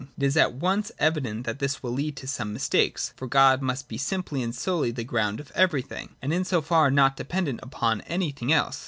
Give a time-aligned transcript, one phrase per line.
[0.17, 3.87] It is at once evident that this will lead to some mistake: for God must
[3.87, 8.01] be simply and solely the ground of everything, and in so far not dependent upon
[8.07, 8.79] anything else.